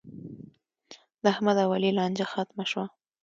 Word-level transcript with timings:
د 1.23 1.23
احمد 1.33 1.57
او 1.63 1.69
علي 1.75 1.91
لانجه 1.97 2.25
ختمه 2.33 2.65
شوه. 2.71 2.85